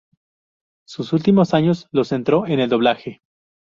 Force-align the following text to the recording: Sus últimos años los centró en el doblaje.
Sus 0.87 1.13
últimos 1.13 1.53
años 1.53 1.87
los 1.91 2.07
centró 2.07 2.47
en 2.47 2.59
el 2.59 2.69
doblaje. 2.69 3.21